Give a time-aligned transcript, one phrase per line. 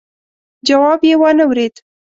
[0.67, 1.75] جواب يې وانه ورېد.